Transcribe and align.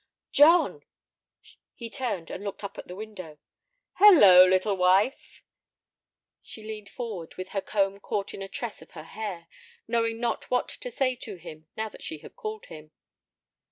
"John!" 0.31 0.81
He 1.75 1.87
turned 1.87 2.31
and 2.31 2.43
looked 2.43 2.63
up 2.63 2.79
at 2.79 2.87
the 2.87 2.95
window. 2.95 3.37
"Halloo, 3.99 4.49
little 4.49 4.75
wife!" 4.75 5.43
She 6.41 6.63
leaned 6.63 6.89
forward 6.89 7.35
with 7.35 7.49
her 7.49 7.61
comb 7.61 7.99
caught 7.99 8.33
in 8.33 8.41
a 8.41 8.47
tress 8.47 8.81
of 8.81 8.89
her 8.97 9.03
hair, 9.03 9.47
knowing 9.87 10.19
not 10.19 10.49
what 10.49 10.69
to 10.69 10.89
say 10.89 11.15
to 11.17 11.35
him 11.35 11.67
now 11.77 11.87
that 11.89 12.01
she 12.01 12.17
had 12.17 12.35
called 12.35 12.65
him. 12.65 12.89